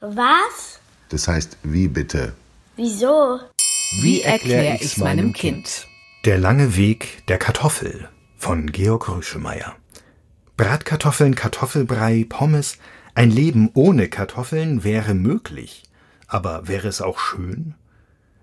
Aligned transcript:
Was? 0.00 0.80
Das 1.10 1.28
heißt, 1.28 1.58
wie 1.62 1.86
bitte? 1.86 2.32
Wieso? 2.76 3.38
Wie 4.00 4.22
erkläre 4.22 4.78
ich's 4.80 4.96
meinem 4.96 5.34
Kind? 5.34 5.86
Der 6.24 6.38
lange 6.38 6.74
Weg 6.74 7.26
der 7.26 7.36
Kartoffel 7.36 8.08
von 8.38 8.72
Georg 8.72 9.10
Rüschemeyer. 9.10 9.76
Bratkartoffeln, 10.56 11.34
Kartoffelbrei, 11.34 12.24
Pommes. 12.26 12.78
Ein 13.14 13.30
Leben 13.30 13.70
ohne 13.74 14.08
Kartoffeln 14.08 14.84
wäre 14.84 15.12
möglich. 15.12 15.82
Aber 16.26 16.66
wäre 16.66 16.88
es 16.88 17.02
auch 17.02 17.18
schön? 17.18 17.74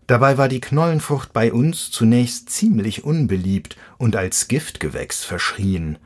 Dabei 0.05 0.37
war 0.37 0.49
die 0.49 0.61
Knollenfrucht 0.61 1.33
bei 1.33 1.51
uns 1.51 1.89
zunächst 1.89 2.51
ziemlich 2.51 3.03
unbeliebt 3.03 3.77
und 3.97 4.15
als 4.15 4.47
Giftgewächs 4.47 5.23
verschrien. 5.23 5.97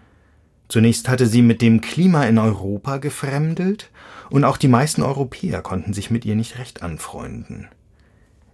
Zunächst 0.71 1.09
hatte 1.09 1.27
sie 1.27 1.41
mit 1.41 1.61
dem 1.61 1.81
Klima 1.81 2.23
in 2.23 2.37
Europa 2.37 2.95
gefremdelt, 2.95 3.89
und 4.29 4.45
auch 4.45 4.55
die 4.55 4.69
meisten 4.69 5.03
Europäer 5.03 5.61
konnten 5.61 5.91
sich 5.91 6.09
mit 6.11 6.23
ihr 6.23 6.37
nicht 6.37 6.59
recht 6.59 6.81
anfreunden. 6.81 7.67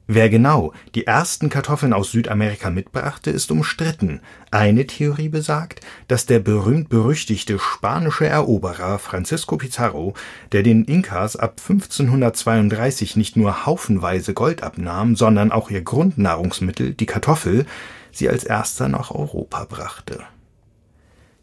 Wer 0.08 0.28
genau 0.28 0.73
die 0.95 1.06
ersten 1.06 1.50
Kartoffeln 1.50 1.94
aus 1.94 2.12
Südamerika 2.12 2.72
mitbrachte, 2.72 3.30
ist 3.30 3.52
umstritten. 3.52 4.22
Eine 4.50 4.88
Theorie 4.88 5.30
besagt, 5.30 5.82
dass 6.08 6.26
der 6.26 6.40
berühmt-berüchtigte 6.40 7.59
spanische 7.59 8.26
Eroberer 8.26 8.98
Francisco 8.98 9.58
Pizarro, 9.58 10.16
der 10.54 10.64
den 10.64 10.86
Inkas 10.86 11.36
ab 11.36 11.62
1532 11.62 13.16
nicht 13.16 13.38
nur 13.38 13.68
haufenweise 13.68 14.34
Gold 14.34 14.64
abnahm, 14.64 15.16
sondern 15.16 15.52
auch 15.52 15.70
ihr 15.70 15.84
Grundnahrungsmittel, 15.84 16.95
die 16.95 17.06
Kartoffel, 17.06 17.68
sie 18.12 18.28
als 18.28 18.44
erster 18.44 18.88
nach 18.88 19.12
Europa 19.12 19.66
brachte. 19.66 20.23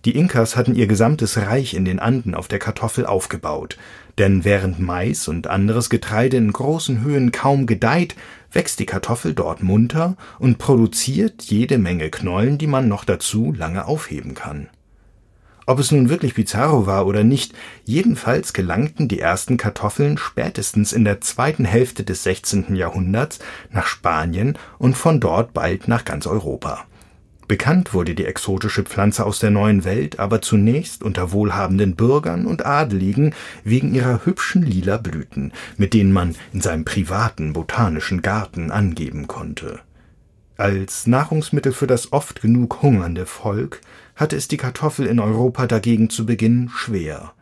Die 0.04 0.16
Inkas 0.16 0.54
hatten 0.54 0.74
ihr 0.74 0.86
gesamtes 0.86 1.38
Reich 1.38 1.72
in 1.72 1.86
den 1.86 1.98
Anden 1.98 2.34
auf 2.34 2.46
der 2.46 2.58
Kartoffel 2.58 3.06
aufgebaut, 3.06 3.78
denn 4.18 4.44
während 4.44 4.78
Mais 4.78 5.28
und 5.28 5.46
anderes 5.46 5.88
Getreide 5.88 6.36
in 6.36 6.52
großen 6.52 7.02
Höhen 7.02 7.32
kaum 7.32 7.64
gedeiht, 7.64 8.14
wächst 8.52 8.80
die 8.80 8.86
Kartoffel 8.86 9.32
dort 9.32 9.62
munter 9.62 10.16
und 10.38 10.58
produziert 10.58 11.42
jede 11.44 11.78
Menge 11.78 12.10
Knollen, 12.10 12.58
die 12.58 12.66
man 12.66 12.86
noch 12.86 13.04
dazu 13.04 13.54
lange 13.56 13.86
aufheben 13.86 14.34
kann. 14.34 14.68
Ob 15.66 15.78
es 15.78 15.90
nun 15.90 16.10
wirklich 16.10 16.34
Pizarro 16.34 16.84
war 16.84 17.06
oder 17.06 17.24
nicht, 17.24 17.54
jedenfalls 17.84 18.52
gelangten 18.52 19.08
die 19.08 19.20
ersten 19.20 19.56
Kartoffeln 19.56 20.18
spätestens 20.18 20.92
in 20.92 21.04
der 21.04 21.22
zweiten 21.22 21.64
Hälfte 21.64 22.04
des 22.04 22.22
16. 22.24 22.76
Jahrhunderts 22.76 23.38
nach 23.70 23.86
Spanien 23.86 24.58
und 24.76 24.98
von 24.98 25.20
dort 25.20 25.54
bald 25.54 25.88
nach 25.88 26.04
ganz 26.04 26.26
Europa 26.26 26.84
Bekannt 27.46 27.92
wurde 27.92 28.14
die 28.14 28.24
exotische 28.24 28.84
Pflanze 28.84 29.26
aus 29.26 29.38
der 29.38 29.50
Neuen 29.50 29.84
Welt 29.84 30.18
aber 30.18 30.40
zunächst 30.40 31.02
unter 31.02 31.32
wohlhabenden 31.32 31.94
Bürgern 31.94 32.46
und 32.46 32.64
Adeligen 32.64 33.34
wegen 33.64 33.94
ihrer 33.94 34.24
hübschen 34.24 34.62
lila 34.62 34.96
Blüten, 34.96 35.52
mit 35.76 35.92
denen 35.92 36.12
man 36.12 36.36
in 36.52 36.62
seinem 36.62 36.84
privaten 36.84 37.52
botanischen 37.52 38.22
Garten 38.22 38.70
angeben 38.70 39.26
konnte. 39.28 39.80
Als 40.56 41.06
Nahrungsmittel 41.06 41.72
für 41.72 41.86
das 41.86 42.12
oft 42.12 42.40
genug 42.40 42.80
hungernde 42.80 43.26
Volk 43.26 43.80
hatte 44.14 44.36
es 44.36 44.48
die 44.48 44.56
Kartoffel 44.56 45.06
in 45.06 45.18
Europa 45.18 45.66
dagegen 45.66 46.10
zu 46.10 46.24
Beginn 46.24 46.70
schwer 46.74 47.32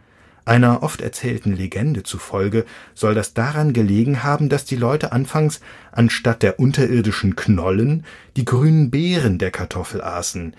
einer 0.44 0.82
oft 0.82 1.00
erzählten 1.00 1.52
Legende 1.52 2.02
zufolge 2.02 2.64
soll 2.94 3.14
das 3.14 3.32
daran 3.32 3.72
gelegen 3.72 4.24
haben, 4.24 4.48
dass 4.48 4.64
die 4.64 4.76
Leute 4.76 5.12
anfangs 5.12 5.60
anstatt 5.92 6.42
der 6.42 6.58
unterirdischen 6.58 7.36
Knollen 7.36 8.04
die 8.36 8.44
grünen 8.44 8.90
Beeren 8.90 9.38
der 9.38 9.52
Kartoffel 9.52 10.02
aßen. 10.02 10.54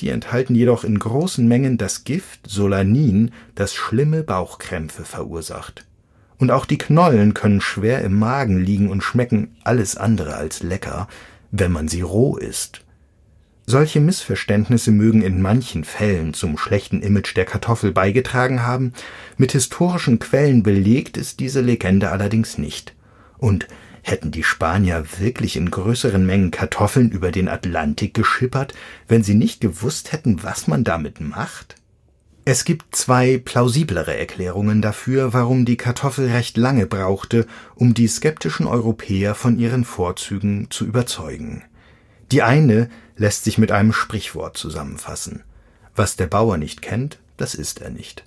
Die 0.00 0.08
enthalten 0.08 0.54
jedoch 0.54 0.84
in 0.84 0.98
großen 0.98 1.46
Mengen 1.46 1.78
das 1.78 2.04
Gift 2.04 2.48
Solanin, 2.48 3.32
das 3.54 3.74
schlimme 3.74 4.22
Bauchkrämpfe 4.22 5.04
verursacht. 5.04 5.84
Und 6.38 6.50
auch 6.50 6.66
die 6.66 6.78
Knollen 6.78 7.34
können 7.34 7.60
schwer 7.60 8.02
im 8.02 8.18
Magen 8.18 8.58
liegen 8.58 8.88
und 8.90 9.02
schmecken 9.02 9.56
alles 9.64 9.96
andere 9.96 10.34
als 10.34 10.62
lecker, 10.62 11.08
wenn 11.50 11.72
man 11.72 11.88
sie 11.88 12.02
roh 12.02 12.36
isst 12.36 12.84
solche 13.66 14.00
Missverständnisse 14.00 14.90
mögen 14.90 15.22
in 15.22 15.40
manchen 15.40 15.84
Fällen 15.84 16.34
zum 16.34 16.58
schlechten 16.58 17.02
Image 17.02 17.36
der 17.36 17.44
Kartoffel 17.44 17.92
beigetragen 17.92 18.62
haben, 18.62 18.92
mit 19.36 19.52
historischen 19.52 20.18
Quellen 20.18 20.62
belegt 20.62 21.16
ist 21.16 21.40
diese 21.40 21.60
Legende 21.60 22.10
allerdings 22.10 22.58
nicht. 22.58 22.94
Und 23.38 23.66
hätten 24.02 24.30
die 24.30 24.42
Spanier 24.42 25.04
wirklich 25.18 25.56
in 25.56 25.70
größeren 25.70 26.24
Mengen 26.24 26.50
Kartoffeln 26.50 27.10
über 27.10 27.30
den 27.30 27.48
Atlantik 27.48 28.12
geschippert, 28.12 28.74
wenn 29.08 29.22
sie 29.22 29.34
nicht 29.34 29.60
gewusst 29.60 30.12
hätten, 30.12 30.42
was 30.42 30.66
man 30.66 30.84
damit 30.84 31.20
macht? 31.20 31.76
Es 32.46 32.66
gibt 32.66 32.94
zwei 32.94 33.40
plausiblere 33.42 34.14
Erklärungen 34.18 34.82
dafür, 34.82 35.32
warum 35.32 35.64
die 35.64 35.78
Kartoffel 35.78 36.30
recht 36.30 36.58
lange 36.58 36.86
brauchte, 36.86 37.46
um 37.74 37.94
die 37.94 38.06
skeptischen 38.06 38.66
Europäer 38.66 39.34
von 39.34 39.58
ihren 39.58 39.86
Vorzügen 39.86 40.66
zu 40.68 40.84
überzeugen. 40.84 41.64
Die 42.30 42.42
eine 42.42 42.90
lässt 43.16 43.44
sich 43.44 43.58
mit 43.58 43.72
einem 43.72 43.92
Sprichwort 43.92 44.56
zusammenfassen. 44.56 45.42
Was 45.94 46.16
der 46.16 46.26
Bauer 46.26 46.56
nicht 46.56 46.82
kennt, 46.82 47.18
das 47.36 47.54
ist 47.54 47.80
er 47.80 47.90
nicht. 47.90 48.24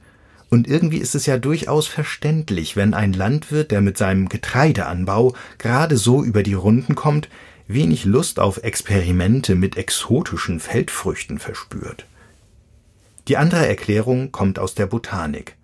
Und 0.49 0.67
irgendwie 0.67 0.99
ist 0.99 1.15
es 1.15 1.25
ja 1.25 1.37
durchaus 1.37 1.87
verständlich, 1.87 2.77
wenn 2.77 2.93
ein 2.93 3.11
Landwirt, 3.11 3.71
der 3.71 3.81
mit 3.81 3.97
seinem 3.97 4.29
Getreideanbau 4.29 5.35
gerade 5.57 5.97
so 5.97 6.23
über 6.23 6.41
die 6.41 6.53
Runden 6.53 6.95
kommt, 6.95 7.27
wenig 7.67 8.05
Lust 8.05 8.39
auf 8.39 8.63
Experimente 8.63 9.55
mit 9.55 9.75
exotischen 9.75 10.61
Feldfrüchten 10.61 11.39
verspürt. 11.39 12.05
Die 13.27 13.35
andere 13.35 13.67
Erklärung 13.67 14.31
kommt 14.31 14.57
aus 14.57 14.73
der 14.73 14.85
Botanik. 14.85 15.56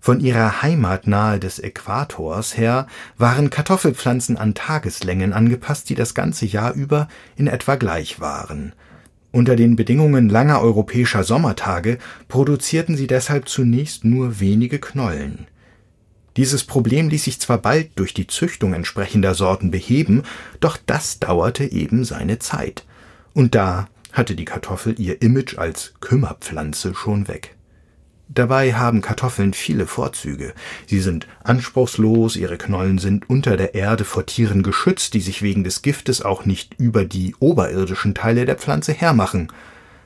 Von 0.00 0.20
ihrer 0.20 0.62
Heimat 0.62 1.06
nahe 1.06 1.38
des 1.38 1.58
Äquators 1.58 2.56
her 2.56 2.86
waren 3.16 3.50
Kartoffelpflanzen 3.50 4.36
an 4.36 4.54
Tageslängen 4.54 5.32
angepasst, 5.32 5.90
die 5.90 5.94
das 5.94 6.14
ganze 6.14 6.46
Jahr 6.46 6.72
über 6.72 7.08
in 7.36 7.46
etwa 7.46 7.74
gleich 7.74 8.20
waren. 8.20 8.72
Unter 9.32 9.56
den 9.56 9.76
Bedingungen 9.76 10.28
langer 10.28 10.62
europäischer 10.62 11.24
Sommertage 11.24 11.98
produzierten 12.28 12.96
sie 12.96 13.06
deshalb 13.06 13.48
zunächst 13.48 14.04
nur 14.04 14.40
wenige 14.40 14.78
Knollen. 14.78 15.46
Dieses 16.36 16.64
Problem 16.64 17.08
ließ 17.08 17.24
sich 17.24 17.40
zwar 17.40 17.58
bald 17.58 17.90
durch 17.96 18.14
die 18.14 18.28
Züchtung 18.28 18.72
entsprechender 18.72 19.34
Sorten 19.34 19.70
beheben, 19.70 20.22
doch 20.60 20.78
das 20.86 21.18
dauerte 21.18 21.64
eben 21.64 22.04
seine 22.04 22.38
Zeit. 22.38 22.86
Und 23.34 23.54
da 23.54 23.88
hatte 24.12 24.36
die 24.36 24.44
Kartoffel 24.44 24.98
ihr 24.98 25.20
Image 25.20 25.58
als 25.58 25.94
Kümmerpflanze 26.00 26.94
schon 26.94 27.28
weg 27.28 27.57
Dabei 28.30 28.74
haben 28.74 29.00
Kartoffeln 29.00 29.54
viele 29.54 29.86
Vorzüge. 29.86 30.52
Sie 30.86 31.00
sind 31.00 31.26
anspruchslos, 31.44 32.36
ihre 32.36 32.58
Knollen 32.58 32.98
sind 32.98 33.30
unter 33.30 33.56
der 33.56 33.74
Erde 33.74 34.04
vor 34.04 34.26
Tieren 34.26 34.62
geschützt, 34.62 35.14
die 35.14 35.22
sich 35.22 35.40
wegen 35.40 35.64
des 35.64 35.80
Giftes 35.80 36.20
auch 36.20 36.44
nicht 36.44 36.74
über 36.78 37.06
die 37.06 37.34
oberirdischen 37.38 38.14
Teile 38.14 38.44
der 38.44 38.56
Pflanze 38.56 38.92
hermachen. 38.92 39.50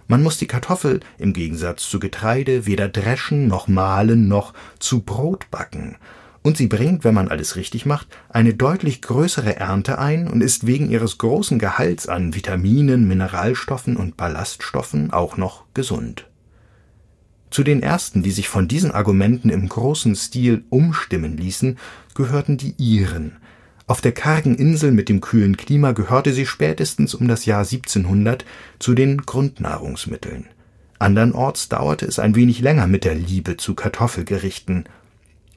Man 0.07 0.23
muss 0.23 0.39
die 0.39 0.47
Kartoffel 0.47 1.01
im 1.19 1.33
Gegensatz 1.33 1.91
zu 1.91 1.99
Getreide 1.99 2.65
weder 2.65 2.89
dreschen 2.89 3.49
noch 3.49 3.67
mahlen 3.67 4.29
noch 4.29 4.55
zu 4.79 5.01
Brot 5.01 5.51
backen. 5.51 5.97
Und 6.43 6.57
sie 6.57 6.69
bringt, 6.69 7.03
wenn 7.03 7.15
man 7.15 7.29
alles 7.29 7.57
richtig 7.57 7.87
macht, 7.87 8.07
eine 8.29 8.55
deutlich 8.55 9.03
größere 9.03 9.57
Ernte 9.57 9.99
ein 9.99 10.29
und 10.29 10.43
ist 10.43 10.67
wegen 10.67 10.91
ihres 10.91 11.19
großen 11.19 11.59
Gehalts 11.59 12.09
an 12.09 12.35
Vitaminen, 12.35 13.07
Mineralstoffen 13.09 13.97
und 13.97 14.17
Ballaststoffen 14.17 15.13
auch 15.13 15.37
noch 15.37 15.65
gesund 15.75 16.27
zu 17.53 17.63
den 17.63 17.83
ersten, 17.83 18.23
die 18.23 18.31
sich 18.31 18.49
von 18.49 18.67
diesen 18.67 18.91
Argumenten 18.91 19.51
im 19.51 19.69
großen 19.69 20.17
Stil 20.17 20.65
umstimmen 20.71 21.37
ließen, 21.37 21.79
gehörten 22.15 22.57
die 22.57 22.75
Iren. 22.79 23.37
Auf 23.87 24.01
der 24.01 24.13
kargen 24.13 24.55
Insel 24.55 24.91
mit 24.93 25.09
dem 25.09 25.21
kühlen 25.21 25.57
Klima 25.57 25.93
gehörte 25.93 26.33
sie 26.33 26.47
spätestens 26.47 27.15
um 27.15 27.29
das 27.29 27.45
Jahr 27.45 27.61
1700 27.61 28.45
zu 28.79 28.95
den 28.95 29.19
Grundnahrungsmitteln. 29.19 30.49
Andernorts 30.99 31.69
dauerte 31.69 32.07
es 32.07 32.19
ein 32.19 32.35
wenig 32.35 32.61
länger 32.61 32.87
mit 32.87 33.05
der 33.05 33.15
Liebe 33.15 33.57
zu 33.57 33.75
Kartoffelgerichten. 33.75 34.85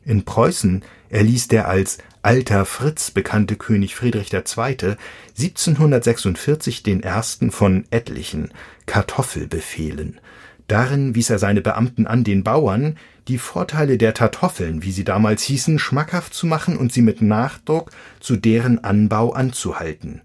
In 0.03 0.25
Preußen 0.25 0.83
erließ 1.09 1.47
der 1.47 1.67
als 1.67 1.99
Alter 2.23 2.65
Fritz 2.65 3.11
bekannte 3.11 3.55
König 3.55 3.95
Friedrich 3.95 4.33
II. 4.33 4.97
1746 5.37 6.83
den 6.83 7.03
ersten 7.03 7.51
von 7.51 7.85
etlichen 7.91 8.49
Kartoffelbefehlen 8.87 10.19
Darin 10.67 11.13
wies 11.13 11.29
er 11.29 11.39
seine 11.39 11.61
Beamten 11.61 12.07
an, 12.07 12.23
den 12.23 12.43
Bauern 12.43 12.97
die 13.27 13.37
Vorteile 13.37 13.97
der 13.97 14.13
Kartoffeln, 14.13 14.83
wie 14.83 14.91
sie 14.91 15.03
damals 15.03 15.43
hießen, 15.43 15.79
schmackhaft 15.79 16.33
zu 16.33 16.47
machen 16.47 16.77
und 16.77 16.91
sie 16.93 17.01
mit 17.01 17.21
Nachdruck 17.21 17.91
zu 18.19 18.35
deren 18.35 18.83
Anbau 18.83 19.33
anzuhalten. 19.33 20.21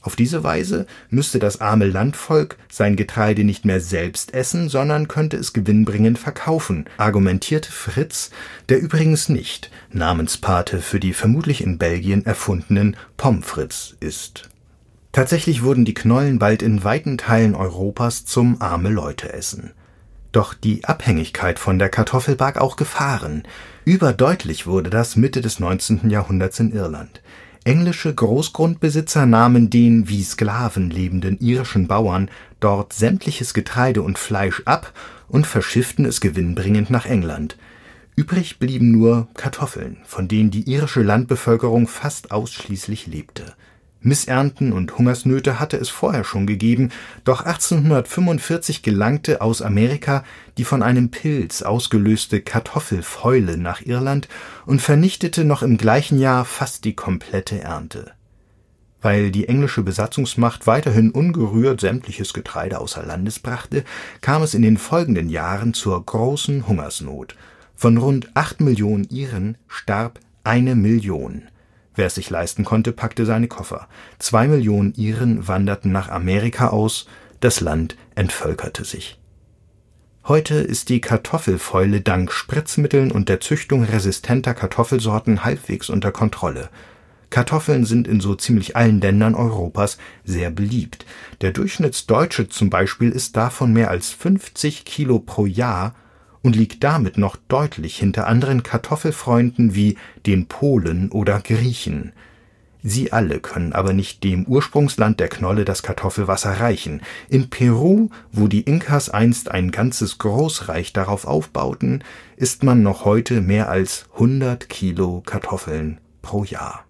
Auf 0.00 0.16
diese 0.16 0.44
Weise 0.44 0.86
müsste 1.08 1.38
das 1.38 1.62
arme 1.62 1.86
Landvolk 1.86 2.58
sein 2.70 2.94
Getreide 2.94 3.42
nicht 3.42 3.64
mehr 3.64 3.80
selbst 3.80 4.34
essen, 4.34 4.68
sondern 4.68 5.08
könnte 5.08 5.38
es 5.38 5.54
gewinnbringend 5.54 6.18
verkaufen, 6.18 6.84
argumentierte 6.98 7.72
Fritz, 7.72 8.30
der 8.68 8.80
übrigens 8.80 9.30
nicht 9.30 9.70
Namenspate 9.90 10.82
für 10.82 11.00
die 11.00 11.14
vermutlich 11.14 11.64
in 11.64 11.78
Belgien 11.78 12.26
erfundenen 12.26 12.96
Pommes 13.16 13.46
frites 13.46 13.96
ist 14.00 14.50
Tatsächlich 15.14 15.62
wurden 15.62 15.84
die 15.84 15.94
Knollen 15.94 16.40
bald 16.40 16.60
in 16.60 16.82
weiten 16.82 17.18
Teilen 17.18 17.54
Europas 17.54 18.24
zum 18.24 18.60
arme 18.60 18.88
Leute 18.88 19.32
essen. 19.32 19.70
Doch 20.32 20.54
die 20.54 20.84
Abhängigkeit 20.86 21.60
von 21.60 21.78
der 21.78 21.88
Kartoffel 21.88 22.34
barg 22.34 22.60
auch 22.60 22.74
Gefahren. 22.74 23.44
Überdeutlich 23.84 24.66
wurde 24.66 24.90
das 24.90 25.14
Mitte 25.14 25.40
des 25.40 25.60
19. 25.60 26.10
Jahrhunderts 26.10 26.58
in 26.58 26.72
Irland. 26.72 27.22
Englische 27.62 28.12
Großgrundbesitzer 28.12 29.24
nahmen 29.24 29.70
den 29.70 30.08
wie 30.08 30.24
Sklaven 30.24 30.90
lebenden 30.90 31.38
irischen 31.38 31.86
Bauern 31.86 32.28
dort 32.58 32.92
sämtliches 32.92 33.54
Getreide 33.54 34.02
und 34.02 34.18
Fleisch 34.18 34.62
ab 34.64 34.92
und 35.28 35.46
verschifften 35.46 36.06
es 36.06 36.20
gewinnbringend 36.20 36.90
nach 36.90 37.06
England. 37.06 37.56
Übrig 38.16 38.58
blieben 38.58 38.90
nur 38.90 39.28
Kartoffeln, 39.34 39.98
von 40.06 40.26
denen 40.26 40.50
die 40.50 40.68
irische 40.68 41.02
Landbevölkerung 41.02 41.86
fast 41.86 42.32
ausschließlich 42.32 43.06
lebte 43.06 43.54
Missernten 44.04 44.72
und 44.72 44.96
Hungersnöte 44.98 45.58
hatte 45.58 45.78
es 45.78 45.88
vorher 45.88 46.24
schon 46.24 46.46
gegeben, 46.46 46.90
doch 47.24 47.40
1845 47.40 48.82
gelangte 48.82 49.40
aus 49.40 49.62
Amerika 49.62 50.24
die 50.58 50.64
von 50.64 50.82
einem 50.82 51.10
Pilz 51.10 51.62
ausgelöste 51.62 52.40
Kartoffelfäule 52.40 53.56
nach 53.56 53.80
Irland 53.80 54.28
und 54.66 54.82
vernichtete 54.82 55.44
noch 55.44 55.62
im 55.62 55.78
gleichen 55.78 56.20
Jahr 56.20 56.44
fast 56.44 56.84
die 56.84 56.94
komplette 56.94 57.60
Ernte. 57.60 58.12
Weil 59.00 59.30
die 59.30 59.48
englische 59.48 59.82
Besatzungsmacht 59.82 60.66
weiterhin 60.66 61.10
ungerührt 61.10 61.80
sämtliches 61.80 62.32
Getreide 62.32 62.80
außer 62.80 63.04
Landes 63.04 63.38
brachte, 63.38 63.84
kam 64.20 64.42
es 64.42 64.54
in 64.54 64.62
den 64.62 64.78
folgenden 64.78 65.28
Jahren 65.28 65.74
zur 65.74 66.04
großen 66.04 66.68
Hungersnot. 66.68 67.36
Von 67.74 67.96
rund 67.96 68.30
acht 68.34 68.60
Millionen 68.60 69.04
Iren 69.10 69.58
starb 69.66 70.20
eine 70.44 70.74
Million 70.74 71.42
Wer 71.94 72.06
es 72.06 72.16
sich 72.16 72.30
leisten 72.30 72.64
konnte, 72.64 72.92
packte 72.92 73.24
seine 73.24 73.48
Koffer. 73.48 73.88
Zwei 74.18 74.48
Millionen 74.48 74.94
Iren 74.94 75.46
wanderten 75.46 75.92
nach 75.92 76.08
Amerika 76.08 76.68
aus, 76.68 77.06
das 77.40 77.60
Land 77.60 77.96
entvölkerte 78.14 78.84
sich. 78.84 79.18
Heute 80.26 80.54
ist 80.54 80.88
die 80.88 81.02
Kartoffelfäule 81.02 82.00
dank 82.00 82.32
Spritzmitteln 82.32 83.12
und 83.12 83.28
der 83.28 83.40
Züchtung 83.40 83.84
resistenter 83.84 84.54
Kartoffelsorten 84.54 85.44
halbwegs 85.44 85.90
unter 85.90 86.12
Kontrolle. 86.12 86.70
Kartoffeln 87.28 87.84
sind 87.84 88.08
in 88.08 88.20
so 88.20 88.34
ziemlich 88.34 88.76
allen 88.76 89.00
Ländern 89.00 89.34
Europas 89.34 89.98
sehr 90.24 90.50
beliebt. 90.50 91.04
Der 91.42 91.52
Durchschnittsdeutsche 91.52 92.48
zum 92.48 92.70
Beispiel 92.70 93.10
isst 93.10 93.36
davon 93.36 93.72
mehr 93.72 93.90
als 93.90 94.10
50 94.10 94.84
Kilo 94.84 95.18
pro 95.18 95.44
Jahr 95.44 95.94
und 96.44 96.54
liegt 96.54 96.84
damit 96.84 97.18
noch 97.18 97.36
deutlich 97.48 97.96
hinter 97.96 98.28
anderen 98.28 98.62
Kartoffelfreunden 98.62 99.74
wie 99.74 99.96
den 100.26 100.46
Polen 100.46 101.10
oder 101.10 101.40
Griechen. 101.40 102.12
Sie 102.86 103.12
alle 103.12 103.40
können 103.40 103.72
aber 103.72 103.94
nicht 103.94 104.22
dem 104.24 104.44
Ursprungsland 104.44 105.18
der 105.18 105.28
Knolle 105.28 105.64
das 105.64 105.82
Kartoffelwasser 105.82 106.60
reichen. 106.60 107.00
In 107.30 107.48
Peru, 107.48 108.10
wo 108.30 108.46
die 108.46 108.60
Inkas 108.60 109.08
einst 109.08 109.50
ein 109.50 109.70
ganzes 109.70 110.18
Großreich 110.18 110.92
darauf 110.92 111.26
aufbauten, 111.26 112.04
isst 112.36 112.62
man 112.62 112.82
noch 112.82 113.06
heute 113.06 113.40
mehr 113.40 113.70
als 113.70 114.04
100 114.12 114.68
Kilo 114.68 115.22
Kartoffeln 115.24 115.98
pro 116.20 116.44
Jahr 116.44 116.84